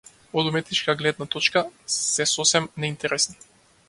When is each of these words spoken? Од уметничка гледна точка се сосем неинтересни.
Од 0.41 0.47
уметничка 0.51 0.95
гледна 1.01 1.27
точка 1.35 1.63
се 1.97 2.25
сосем 2.33 2.67
неинтересни. 2.85 3.39